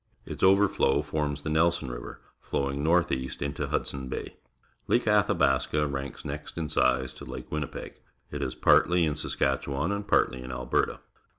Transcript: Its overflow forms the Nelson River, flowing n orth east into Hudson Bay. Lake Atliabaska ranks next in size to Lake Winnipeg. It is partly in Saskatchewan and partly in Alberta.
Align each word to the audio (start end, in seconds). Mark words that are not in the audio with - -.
Its 0.25 0.41
overflow 0.41 1.03
forms 1.03 1.41
the 1.43 1.49
Nelson 1.51 1.91
River, 1.91 2.19
flowing 2.41 2.79
n 2.79 2.87
orth 2.87 3.11
east 3.11 3.39
into 3.39 3.67
Hudson 3.67 4.07
Bay. 4.07 4.35
Lake 4.87 5.05
Atliabaska 5.05 5.85
ranks 5.85 6.25
next 6.25 6.57
in 6.57 6.69
size 6.69 7.13
to 7.13 7.23
Lake 7.23 7.51
Winnipeg. 7.51 8.01
It 8.31 8.41
is 8.41 8.55
partly 8.55 9.05
in 9.05 9.15
Saskatchewan 9.15 9.91
and 9.91 10.07
partly 10.07 10.41
in 10.41 10.51
Alberta. 10.51 11.01